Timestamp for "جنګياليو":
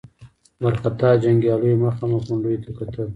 1.23-1.81